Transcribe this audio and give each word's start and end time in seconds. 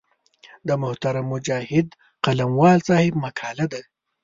د 0.67 0.69
محترم 0.81 1.25
مجاهد 1.33 1.87
قلموال 2.25 2.77
صاحب 2.87 3.13
مقاله 3.25 3.65
ده. 3.73 3.81